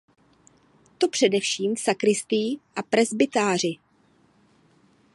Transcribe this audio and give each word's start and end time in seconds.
To 0.97 1.07
především 1.07 1.75
v 1.75 1.79
sakristii 1.79 2.59
a 2.75 2.83
presbytáři. 2.89 3.75